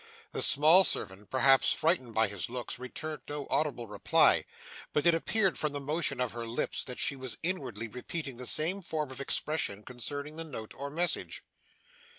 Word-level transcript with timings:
The 0.31 0.41
small 0.41 0.83
servant, 0.83 1.29
perhaps 1.29 1.73
frightened 1.73 2.15
by 2.15 2.27
his 2.27 2.49
looks, 2.49 2.79
returned 2.79 3.21
no 3.29 3.45
audible 3.51 3.85
reply; 3.85 4.45
but 4.93 5.05
it 5.05 5.13
appeared 5.13 5.59
from 5.59 5.73
the 5.73 5.79
motion 5.79 6.19
of 6.19 6.31
her 6.31 6.47
lips 6.47 6.83
that 6.85 6.97
she 6.97 7.15
was 7.15 7.37
inwardly 7.43 7.87
repeating 7.87 8.37
the 8.37 8.47
same 8.47 8.81
form 8.81 9.11
of 9.11 9.21
expression 9.21 9.83
concerning 9.83 10.37
the 10.37 10.43
note 10.43 10.73
or 10.73 10.89
message. 10.89 11.43